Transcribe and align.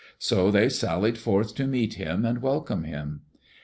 So 0.17 0.49
they 0.49 0.67
sallied 0.67 1.19
forth 1.19 1.53
to 1.53 1.67
meet 1.67 1.93
him 1.93 2.25
and 2.25 2.41
welcome 2.41 2.85
him. 2.85 3.21